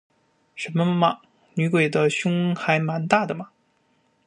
[0.55, 1.19] 什么嘛，
[1.53, 3.51] 女鬼胸还蛮大的嘛